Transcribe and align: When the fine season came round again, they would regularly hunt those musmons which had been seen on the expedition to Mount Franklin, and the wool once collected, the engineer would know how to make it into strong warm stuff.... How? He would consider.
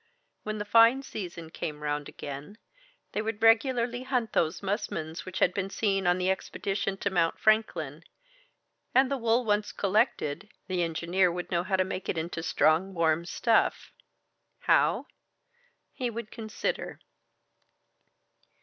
When 0.41 0.57
the 0.57 0.65
fine 0.65 1.03
season 1.03 1.51
came 1.51 1.83
round 1.83 2.09
again, 2.09 2.57
they 3.11 3.21
would 3.21 3.39
regularly 3.43 4.01
hunt 4.01 4.33
those 4.33 4.61
musmons 4.61 5.25
which 5.25 5.37
had 5.37 5.53
been 5.53 5.69
seen 5.69 6.07
on 6.07 6.17
the 6.17 6.31
expedition 6.31 6.97
to 6.97 7.11
Mount 7.11 7.39
Franklin, 7.39 8.03
and 8.95 9.11
the 9.11 9.17
wool 9.17 9.45
once 9.45 9.71
collected, 9.71 10.49
the 10.67 10.81
engineer 10.81 11.31
would 11.31 11.51
know 11.51 11.61
how 11.61 11.75
to 11.75 11.83
make 11.83 12.09
it 12.09 12.17
into 12.17 12.41
strong 12.41 12.95
warm 12.95 13.25
stuff.... 13.25 13.93
How? 14.61 15.05
He 15.93 16.09
would 16.09 16.31
consider. 16.31 16.99